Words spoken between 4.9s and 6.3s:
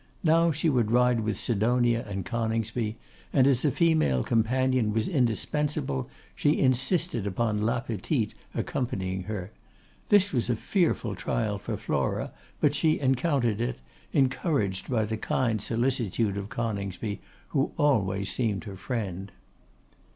was indispensable,